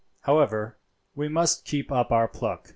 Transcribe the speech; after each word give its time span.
However, 0.21 0.77
we 1.13 1.27
must 1.27 1.63
keep 1.63 1.91
up 1.91 2.11
our 2.11 2.27
pluck. 2.27 2.69